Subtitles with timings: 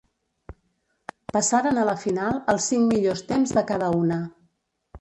[1.35, 4.21] Passaren a la final els cinc millors temps de cada una.